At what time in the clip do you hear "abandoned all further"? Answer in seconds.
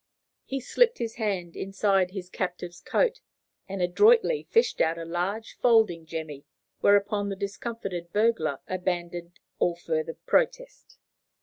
8.67-10.15